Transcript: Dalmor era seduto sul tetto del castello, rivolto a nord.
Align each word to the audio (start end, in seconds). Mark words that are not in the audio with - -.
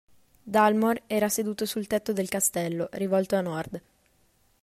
Dalmor 0.53 1.03
era 1.09 1.29
seduto 1.29 1.67
sul 1.67 1.85
tetto 1.85 2.11
del 2.11 2.27
castello, 2.27 2.89
rivolto 2.93 3.35
a 3.35 3.41
nord. 3.41 3.81